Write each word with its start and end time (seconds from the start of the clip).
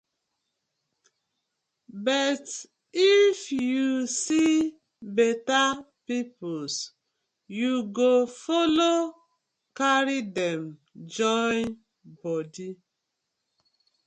But 2.05 2.45
if 2.91 3.51
yu 3.51 3.87
see 4.07 4.55
beta 5.15 5.63
pipus 6.07 6.73
yu 7.59 7.71
go 7.97 8.11
follo 8.41 8.91
karry 9.77 10.19
dem 10.35 10.61
join 11.15 11.65
bodi. 12.21 12.69